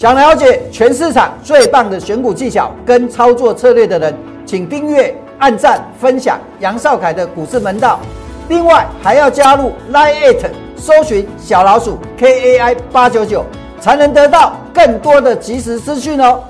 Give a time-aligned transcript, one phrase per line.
[0.00, 4.14] 想了解全市场最棒的选股技巧跟操作策略的人，
[4.46, 8.00] 请订阅、按赞、分享杨少凯的股市门道。
[8.48, 13.44] 另外还要加入 Line It，搜寻小老鼠 KAI 八九九，
[13.78, 16.44] 才能得到更多的即时资讯哦。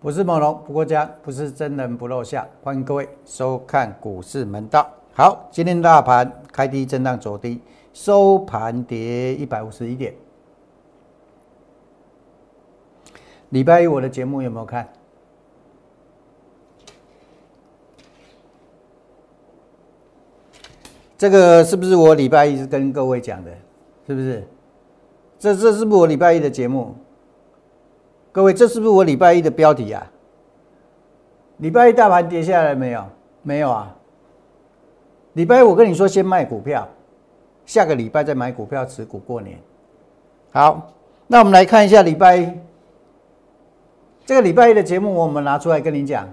[0.00, 4.88] 我是猛龙，不过家不是真人不露相，欢迎各位收看股市门道。
[5.14, 7.60] 好，今天大盘开低震荡走低，
[7.92, 10.14] 收盘跌一百五十一点。
[13.52, 14.88] 礼拜一我的节目有没有看？
[21.18, 23.50] 这个是不是我礼拜一是跟各位讲的？
[24.06, 24.42] 是不是？
[25.38, 26.94] 这这是不是我礼拜一的节目？
[28.32, 30.10] 各位，这是不是我礼拜一的标题啊？
[31.58, 33.04] 礼拜一大盘跌下来没有？
[33.42, 33.94] 没有啊。
[35.34, 36.88] 礼拜一我跟你说先卖股票，
[37.66, 39.58] 下个礼拜再买股票持股过年。
[40.52, 40.90] 好，
[41.26, 42.50] 那我们来看一下礼拜一。
[44.32, 46.26] 这个礼拜一的节目，我们拿出来跟你讲，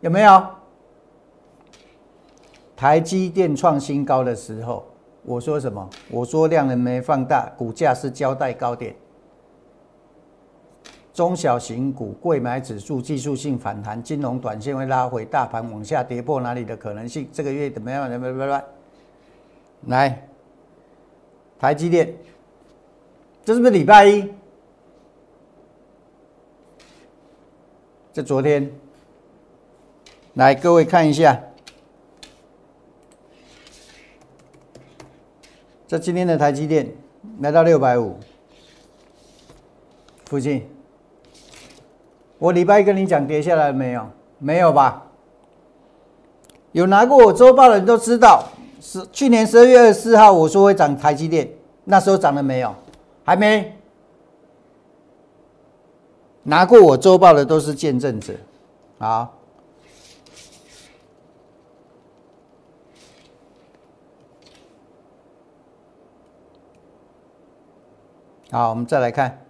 [0.00, 0.44] 有没有？
[2.74, 4.84] 台积电创新高的时候，
[5.22, 5.88] 我说什么？
[6.10, 8.92] 我说量能没放大，股价是交代高点。
[11.14, 17.28] 中小型股贵买指数技术性反弹，金融短线会拉回，大盘往下跌破哪里的可能性？
[17.32, 18.10] 这个月怎么样？
[18.10, 18.64] 来来来，
[19.86, 20.28] 来，
[21.56, 22.12] 台积电，
[23.44, 24.28] 这是不是礼拜一？
[28.16, 28.72] 这昨天，
[30.32, 31.38] 来各位看一下，
[35.86, 36.90] 这今天的台积电
[37.40, 38.18] 来到六百五
[40.24, 40.66] 附近。
[42.38, 44.08] 我礼拜一跟你讲跌下来没有？
[44.38, 45.08] 没有吧？
[46.72, 48.46] 有拿过我周报的人都知道，
[48.80, 51.46] 是去年十二月二十四号我说会涨台积电，
[51.84, 52.74] 那时候涨了没有？
[53.24, 53.75] 还没。
[56.48, 58.32] 拿过我周报的都是见证者，
[58.98, 59.34] 好，
[68.52, 69.44] 好，我们再来看，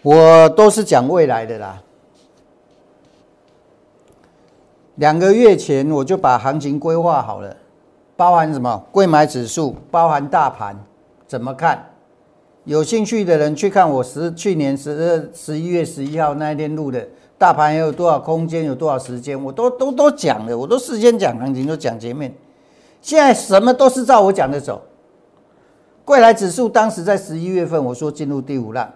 [0.00, 1.82] 我都是讲未来的啦。
[4.94, 7.54] 两个月前我就把行情规划好了，
[8.16, 8.82] 包含什么？
[8.90, 10.74] 贵买指数，包含大盘，
[11.26, 11.90] 怎么看？
[12.64, 22.34] 有兴趣的人去看我十去年十二十一月十一号那一天录的，大盘有多少空间，有多少时间，我都都都讲了，我都事先讲行情，都讲前面。
[23.02, 24.80] 现在什么都是照我讲的走。
[26.06, 28.90] 贵来指数当时在十一月份我说进入第五浪，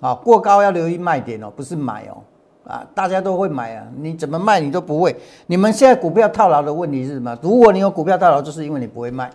[0.00, 2.18] 啊，过高要留意卖点哦，不是买哦，
[2.68, 5.14] 啊，大家都会买啊，你怎么卖你都不会。
[5.46, 7.38] 你们现在股票套牢的问题是什么？
[7.40, 9.30] 如果你有股票套牢，就是因为你不会卖，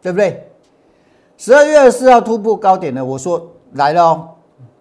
[0.00, 0.49] 对不对？
[1.40, 4.28] 十二月二十四号突破高点呢，我说来了哦，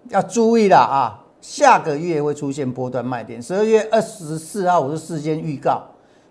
[0.10, 1.24] 要注意了啊！
[1.40, 3.42] 下个月会出现波段卖点。
[3.42, 5.82] 十二月二十四号我是事先预告，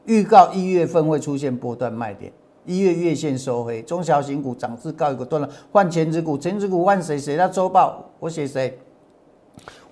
[0.04, 2.30] 预告一月份会出现波段卖点。
[2.66, 7.18] 一月月线收黑，中小型股涨至高一个段落，换前值股，前值股换谁？
[7.18, 7.34] 谁？
[7.36, 8.78] 那周报我写谁？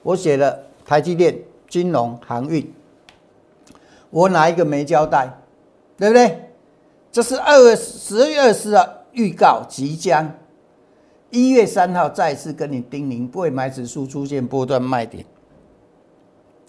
[0.03, 0.55] 我写了
[0.85, 1.35] 台积电、
[1.67, 2.71] 金融、航运。
[4.11, 5.31] 我哪一个没交代？
[5.97, 6.51] 对不对？
[7.11, 8.87] 这是二十二月二十四号。
[9.17, 10.31] 预告即将
[11.31, 15.25] 一月三号再次跟你叮咛，不会买指数出现波段卖点。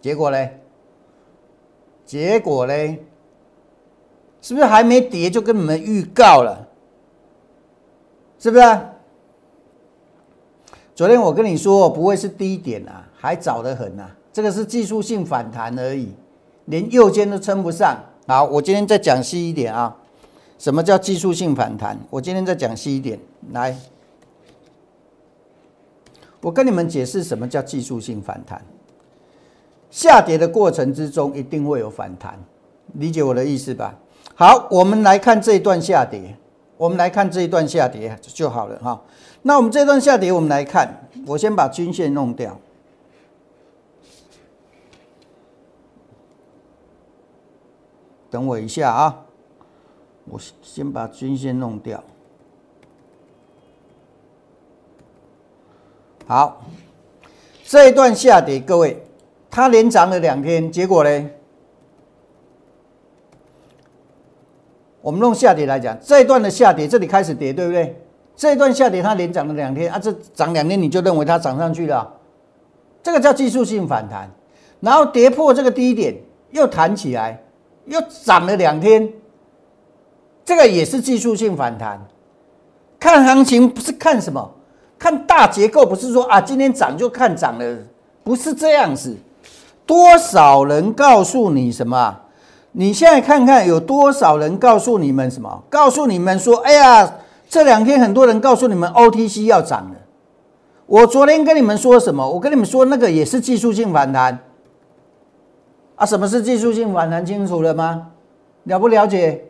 [0.01, 0.49] 结果呢？
[2.05, 2.73] 结果呢？
[4.41, 6.67] 是不是还没跌就跟你们预告了？
[8.39, 8.79] 是不是？
[10.95, 14.09] 昨天我跟你说不会是低点啊，还早得很呐。
[14.31, 16.13] 这个是技术性反弹而已，
[16.65, 17.97] 连右肩都撑不上。
[18.25, 19.95] 好，我今天再讲细一点啊。
[20.57, 21.97] 什么叫技术性反弹？
[22.09, 23.19] 我今天再讲细一点，
[23.51, 23.77] 来，
[26.41, 28.61] 我跟你们解释什么叫技术性反弹。
[29.91, 32.37] 下跌的过程之中一定会有反弹，
[32.93, 33.95] 理解我的意思吧？
[34.35, 36.35] 好，我们来看这一段下跌，
[36.75, 39.01] 我们来看这一段下跌就好了哈。
[39.43, 42.59] 那我们这段下跌，我们来看，我先把均线弄掉，
[48.29, 49.23] 等我一下啊。
[50.29, 52.03] 我先把均线弄掉。
[56.25, 56.61] 好，
[57.63, 59.01] 这一段下跌，各位，
[59.49, 61.29] 它连涨了两天，结果呢？
[65.01, 67.95] 我们用下跌来讲，这一段的下跌，这里开始跌，对不对？
[68.35, 72.13] 这一段下跌，它连涨了两天啊，这涨两天你就认为它涨上去了，
[73.01, 74.29] 这个叫技术性反弹。
[74.81, 76.13] 然后跌破这个低点，
[76.51, 77.41] 又弹起来，
[77.85, 79.09] 又涨了两天。
[80.47, 81.99] 这个也是技术性反弹，
[82.97, 84.49] 看行情不是看什么，
[84.97, 87.77] 看大结构，不是说啊今天涨就看涨了，
[88.23, 89.13] 不是这样子。
[89.85, 92.17] 多少人告诉你什么？
[92.71, 95.63] 你现在看看有多少人告诉你们什么？
[95.69, 97.15] 告诉你们说，哎呀，
[97.49, 99.95] 这两天很多人告诉你们 OTC 要涨了。
[100.85, 102.25] 我昨天跟你们说什么？
[102.25, 104.39] 我跟你们说那个也是技术性反弹
[105.97, 106.05] 啊。
[106.05, 107.25] 什么是技术性反弹？
[107.25, 108.07] 清楚了吗？
[108.63, 109.43] 了不了解？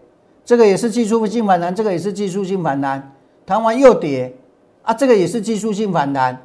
[0.47, 3.11] 这个也是技术性反弹，这个也是技术性反弹，
[3.45, 4.33] 弹完又跌
[4.81, 6.41] 啊，这个也是技术性反弹，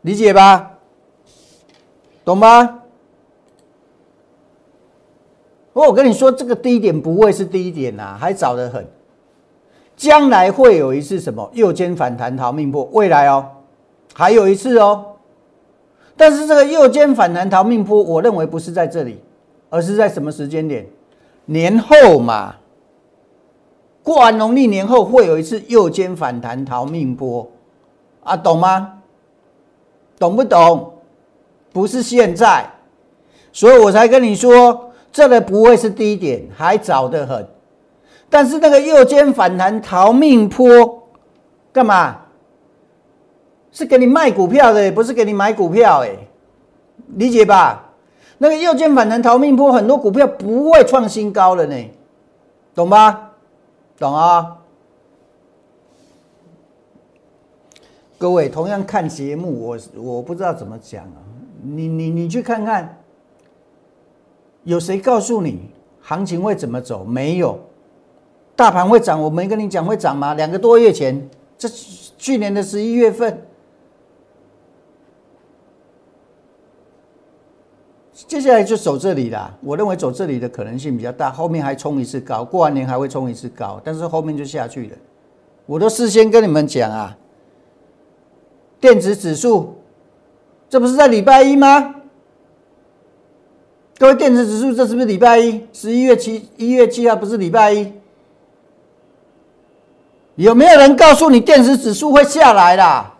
[0.00, 0.72] 理解吧？
[2.24, 2.80] 懂吗？
[5.72, 8.84] 我我跟你说，这个低点不会是低点呐，还早得很。
[9.96, 13.48] 将来会有一次什么右肩反弹逃命波，未来哦，
[14.12, 15.06] 还有一次哦。
[16.16, 19.20] 但是这个右肩反弹逃命波，我认为不是在这里，
[19.68, 20.84] 而是在什么时间点？
[21.44, 22.56] 年后嘛。
[24.10, 27.48] 过完农历年后会有一次右肩反弹逃命波，
[28.24, 28.94] 啊，懂吗？
[30.18, 30.94] 懂不懂？
[31.72, 32.68] 不是现在，
[33.52, 34.90] 所以我才跟你说。
[35.12, 37.46] 这个不会是低点，还早得很。
[38.28, 41.04] 但是那个右肩反弹逃命坡，
[41.72, 42.16] 干嘛？
[43.70, 46.10] 是给你卖股票的，不是给你买股票，哎，
[47.14, 47.90] 理解吧？
[48.38, 51.76] 那个右肩反弹逃命坡，很多股票不会创新高了呢，
[52.74, 53.29] 懂吧？
[54.00, 54.56] 懂啊？
[58.16, 61.20] 各位，同样看节目，我我不知道怎么讲啊，
[61.62, 62.96] 你你你去看看。
[64.64, 65.70] 有谁告诉你
[66.00, 67.04] 行情会怎么走？
[67.04, 67.58] 没有，
[68.56, 70.32] 大盘会涨，我没跟你讲会涨吗？
[70.32, 73.42] 两个多月前，这去年的十一月份，
[78.30, 79.52] 接下来就走这里啦。
[79.60, 84.96] 我认为走这里的可能性比较大，后面还冲一次高，过完年还会冲一次高，但是后面就下去了。
[85.66, 87.18] 我都事先跟你们讲啊，
[88.78, 89.74] 电子指数，
[90.68, 91.96] 这不是在礼拜一吗？
[93.98, 95.66] 各位，电子指数这是不是礼拜一？
[95.72, 97.92] 十一月七一月七号不是礼拜一？
[100.36, 103.12] 有没有人告诉你电子指数会下来啦？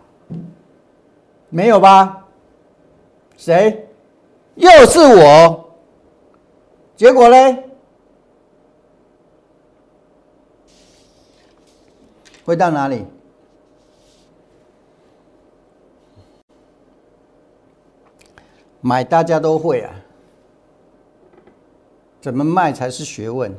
[1.49, 2.27] 没有吧？
[3.35, 3.89] 谁？
[4.55, 5.75] 又是我。
[6.95, 7.57] 结果呢？
[12.43, 13.05] 会到哪里？
[18.81, 19.93] 买大家都会啊。
[22.19, 23.55] 怎么卖才是学问？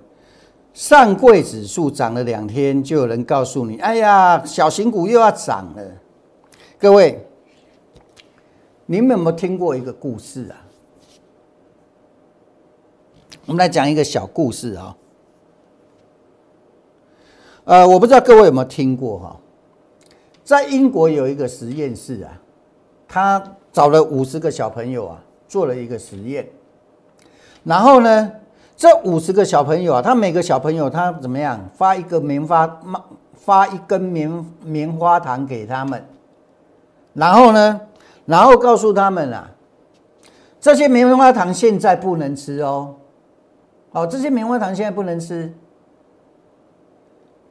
[0.75, 5.93] 上柜指数涨了两天，就有人告诉你：“哎呀，小型股又要涨了。”
[6.79, 7.27] 各位，
[8.87, 10.56] 你们有没有听过一个故事啊？
[13.47, 14.97] 我们来讲一个小故事啊。
[17.65, 19.37] 呃，我不知道各位有没有听过哈，
[20.44, 22.41] 在英国有一个实验室啊，
[23.09, 23.43] 他
[23.73, 26.49] 找了五十个小朋友啊，做了一个实验，
[27.65, 28.33] 然后呢？
[28.75, 31.61] 这五十个小朋友啊，他每个小朋友他怎么样？
[31.75, 32.81] 发一个棉花，
[33.35, 36.05] 发一根棉棉花糖给他们，
[37.13, 37.81] 然后呢，
[38.27, 39.49] 然后告诉他们啊，
[40.61, 42.96] 这些棉花糖现在不能吃哦，
[43.93, 45.53] 哦，这些棉花糖现在不能吃，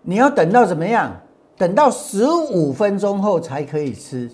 [0.02, 1.12] 你要等到怎么样？
[1.58, 4.30] 等到十五分钟后才可以吃，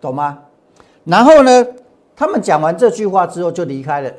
[0.00, 0.42] 懂吗？
[1.04, 1.66] 然后呢，
[2.16, 4.12] 他们讲完这句话之后就离开了，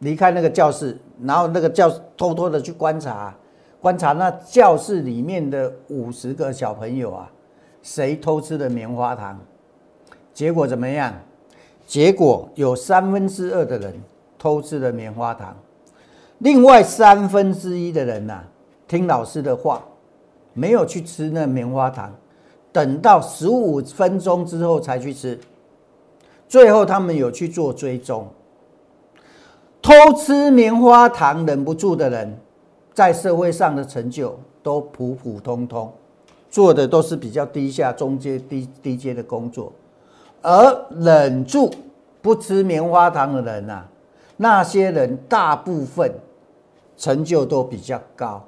[0.00, 0.98] 离开那个教室。
[1.22, 3.32] 然后那个教偷偷的去观察，
[3.80, 7.30] 观察那教室里面的五十个小朋友啊，
[7.82, 9.38] 谁偷吃的棉花糖？
[10.32, 11.14] 结果怎么样？
[11.86, 13.94] 结果有三分之二的人
[14.36, 15.56] 偷吃了棉花糖，
[16.44, 18.42] 另外三分之一的人呐，
[18.86, 19.82] 听老师的话，
[20.52, 22.12] 没有去吃那棉花糖，
[22.70, 25.40] 等到十五分钟之后才去吃。
[26.46, 28.28] 最后他们有去做追踪。
[29.80, 32.38] 偷吃棉花糖忍不住的人，
[32.92, 35.90] 在社会上的成就都普普通通，
[36.50, 39.72] 做的都是比较低下、中阶、低低阶的工作，
[40.42, 41.72] 而忍住
[42.20, 43.84] 不吃棉花糖的人呐，
[44.36, 46.12] 那些人大部分
[46.96, 48.42] 成就都比较高。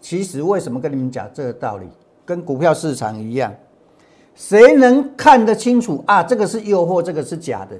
[0.00, 1.86] 其实为什么跟你们讲这个道理？
[2.24, 3.54] 跟股票市场一样，
[4.34, 6.22] 谁能看得清楚啊？
[6.22, 7.78] 这个是诱惑，这个是假的。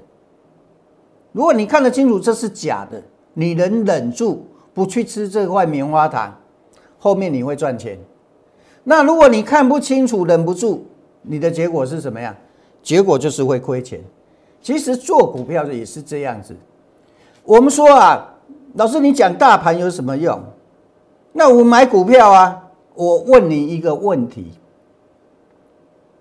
[1.32, 3.02] 如果你看得清楚这是假的，
[3.34, 6.32] 你能忍住不去吃这块棉花糖，
[6.98, 7.98] 后面你会赚钱。
[8.84, 10.86] 那如果你看不清楚，忍不住，
[11.22, 12.34] 你的结果是什么样？
[12.82, 14.00] 结果就是会亏钱。
[14.62, 16.56] 其实做股票的也是这样子。
[17.42, 18.32] 我们说啊，
[18.76, 20.38] 老师你讲大盘有什么用？
[21.32, 22.62] 那我买股票啊，
[22.94, 24.52] 我问你一个问题，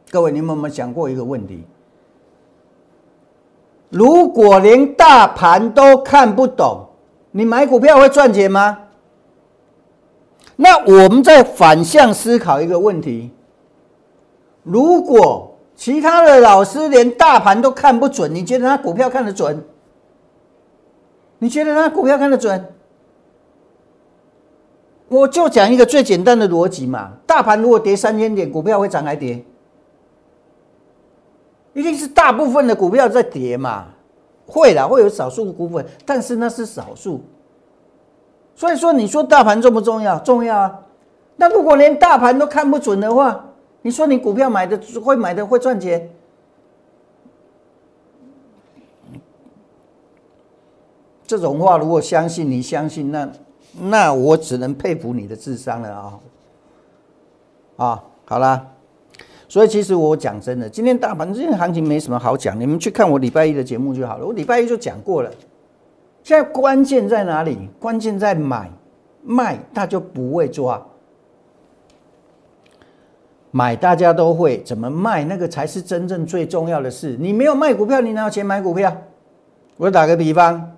[0.10, 1.64] 各位，你们有没有想过一个问题？
[3.90, 6.86] 如果连大盘都看不懂，
[7.32, 8.80] 你买股票会赚钱吗？
[10.56, 13.32] 那我们再反向思考一个问题：
[14.64, 19.62] 如果其他的老师连大盘都看不准，你觉得他股票看得准？
[21.40, 22.66] 你觉得他股票看得准？
[25.08, 29.46] 我就讲一个最简单的逻辑嘛，大盘如果跌三千点，股票会涨还跌？
[31.74, 33.86] 一定是大部分的股票在跌嘛？
[34.48, 37.22] 会啦，会有少数股份，但是那是少数。
[38.56, 40.18] 所以说，你说大盘重不重要？
[40.20, 40.80] 重要啊。
[41.36, 43.46] 那如果连大盘都看不准的话，
[43.82, 46.10] 你说你股票买的会买的会赚钱？
[51.26, 53.30] 这种话如果相信，你相信那？
[53.78, 56.20] 那我只能佩服你的智商了啊！
[57.76, 58.66] 啊，好啦，
[59.50, 64.26] 所以其实我讲真的，今天大盘今天行情没什么好讲，你们去看我礼拜一的节目就好了。
[64.26, 65.30] 我礼拜一就讲过了。
[66.24, 67.68] 现在关键在哪里？
[67.78, 68.72] 关键在买
[69.22, 70.82] 卖，他就不会抓。
[73.52, 77.18] 买大家都会，怎么卖那个才是真正最重要的事。
[77.20, 78.96] 你没有卖股票，你哪有钱买股票？
[79.76, 80.72] 我打个比方。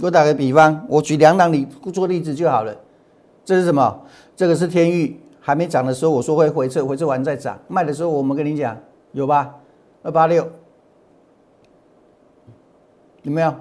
[0.00, 2.76] 我打个比方，我举两档例做例子就好了。
[3.44, 4.02] 这是什么？
[4.34, 7.58] 这个是天域，还没涨的时候我说会回撤，回撤完再涨。
[7.68, 8.76] 卖的时候我们跟你讲
[9.12, 9.54] 有吧？
[10.02, 10.46] 二八六
[13.22, 13.54] 有没有？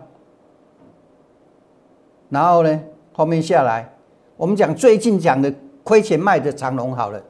[2.29, 2.81] 然后呢，
[3.13, 3.89] 后面下来，
[4.35, 7.21] 我们讲最近讲的亏钱卖的长龙好了。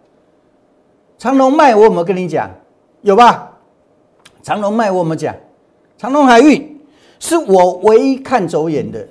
[1.17, 2.49] 长龙卖我有没有跟你讲？
[3.01, 3.51] 有吧？
[4.41, 5.35] 长龙卖我们讲？
[5.97, 6.74] 长龙海运。
[7.19, 9.07] 是我唯一看走眼的，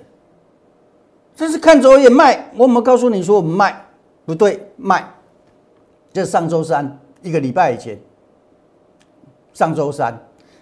[1.34, 2.50] 这是看走眼卖。
[2.54, 3.87] 我有没有告诉你说我们卖
[4.25, 5.08] 不对卖？
[6.12, 7.99] 这上周三一个礼拜以前，
[9.52, 10.16] 上周三，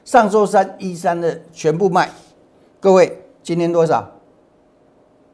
[0.05, 2.09] 上周三一三的全部卖。
[2.81, 4.11] 各位，今天多少？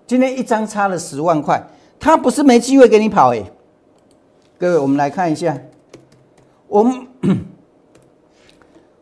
[0.06, 1.62] 今天一张差了十万块，
[2.00, 3.42] 他不是没机会给你跑哎。
[4.58, 5.56] 各位，我们来看一下，
[6.66, 7.06] 我们。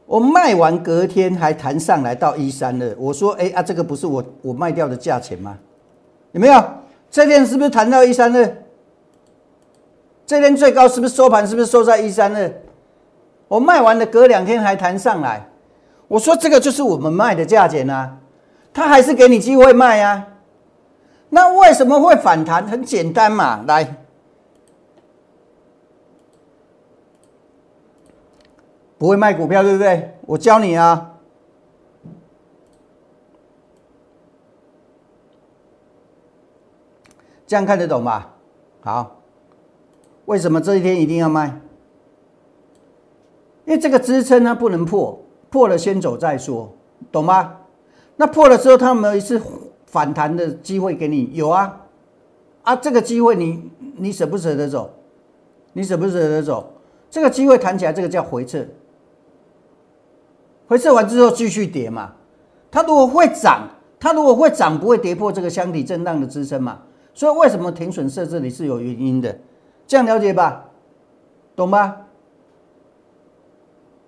[0.06, 5.58] 我卖完隔天还弹上来到一三二，我说：“哎啊，这个不是我我卖掉的价钱吗？
[6.30, 6.64] 有没有？
[7.10, 8.56] 这天是不是弹到一三二？
[10.24, 11.46] 这天最高是不是收盘？
[11.46, 12.52] 是不是收在一三二？
[13.48, 15.44] 我卖完的隔两天还弹上来，
[16.06, 18.16] 我说这个就是我们卖的价钱啊，
[18.72, 20.24] 他还是给你机会卖呀。
[21.28, 22.64] 那为什么会反弹？
[22.66, 23.96] 很简单嘛，来。”
[28.98, 30.14] 不会卖股票，对不对？
[30.22, 31.14] 我教你啊，
[37.46, 38.34] 这样看得懂吧？
[38.80, 39.20] 好，
[40.24, 41.60] 为什么这一天一定要卖？
[43.66, 46.72] 因为这个支撑它不能破，破了先走再说，
[47.12, 47.58] 懂吗？
[48.16, 49.40] 那破了之后，它有没有一次
[49.84, 51.30] 反弹的机会给你？
[51.34, 51.82] 有啊，
[52.62, 54.90] 啊，这个机会你你舍不舍得走？
[55.74, 56.72] 你舍不舍得走？
[57.10, 58.66] 这个机会弹起来，这个叫回撤。
[60.68, 62.12] 回撤完之后继续跌嘛？
[62.70, 63.68] 它如果会涨，
[63.98, 66.78] 它如果会涨，不会跌破这个箱体震荡的支撑嘛？
[67.14, 69.38] 所以为什么停损设这里是有原因的？
[69.86, 70.64] 这样了解吧？
[71.54, 71.96] 懂吧？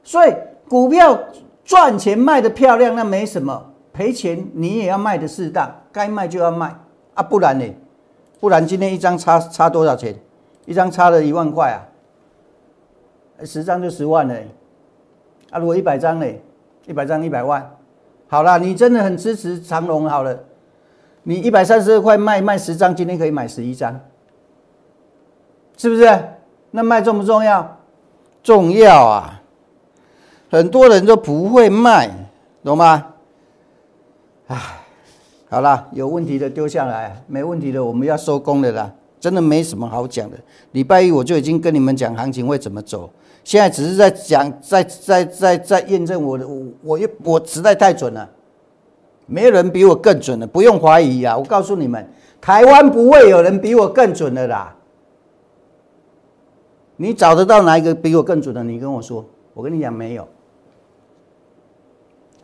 [0.02, 0.34] 所以
[0.68, 1.18] 股票
[1.64, 6.74] 赚钱卖的漂亮那没什么，赔钱你也要卖的适当，该卖就要卖
[7.14, 7.64] 啊，不然呢？
[8.40, 10.14] 不然今天一张差差多少钱？
[10.66, 11.78] 一张差了一万块啊，
[13.44, 14.34] 十张就十万了
[15.50, 16.26] 啊，如果一百张呢？
[16.88, 17.76] 一百张一百万，
[18.28, 20.36] 好了，你真的很支持长隆好了，
[21.22, 24.00] 你一百三十二块卖卖十张，今天可以买十一张，
[25.76, 26.24] 是不是？
[26.70, 27.76] 那卖重不重要？
[28.42, 29.42] 重要啊！
[30.50, 32.10] 很多人都不会卖，
[32.64, 33.06] 懂吗？
[34.46, 34.56] 唉，
[35.50, 40.36] 好了，有问题的丢下来，没问题的我们要收工了啦，真的没什么好讲的。
[40.72, 43.10] 礼拜一我就已经跟你们讲行情会怎么走。
[43.44, 48.28] 现在只是在讲，在在在在验证我的，我我我实在太准了，
[49.26, 51.36] 没有人比我更准了，不用怀疑啊！
[51.36, 52.06] 我告诉你们，
[52.40, 54.74] 台湾不会有人比我更准的啦。
[56.96, 58.62] 你找得到哪一个比我更准的？
[58.62, 60.28] 你跟我说，我跟你讲没有。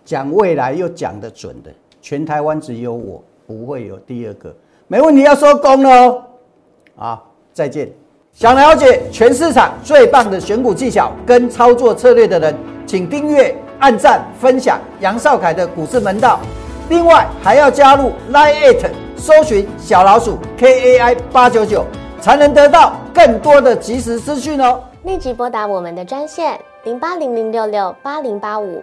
[0.05, 4.55] 讲未来又讲得准的，全台湾只有我，不会有第二个。
[4.87, 6.27] 没问题，要收工了
[6.97, 7.23] 啊！
[7.53, 7.91] 再见。
[8.33, 12.55] 想了解全市场最棒的选股技巧跟操作策略的人，
[12.87, 16.41] 请订阅、按赞、分享杨少凯的股市门道。
[16.89, 21.85] 另外还要加入 Line 搜寻小老鼠 K A I 八九九。
[22.25, 24.81] 才能得到更多的及时资讯哦。
[25.03, 28.83] 立即拨打我们的专线零八零零六六八零八五